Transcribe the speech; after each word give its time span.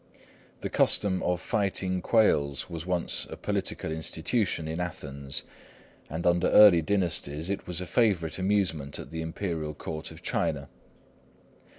The 0.61 0.69
custom 0.71 1.21
of 1.21 1.39
fighting 1.39 2.01
quails 2.01 2.67
was 2.67 2.87
once 2.87 3.27
a 3.29 3.37
political 3.37 3.91
institution 3.91 4.67
in 4.67 4.79
Athens, 4.79 5.43
and 6.09 6.25
under 6.25 6.49
early 6.49 6.81
dynasties 6.81 7.51
it 7.51 7.67
was 7.67 7.79
a 7.79 7.85
favourite 7.85 8.39
amusement 8.39 8.97
at 8.97 9.11
the 9.11 9.21
Imperial 9.21 9.75
Court 9.75 10.09
of 10.09 10.23
China. 10.23 10.69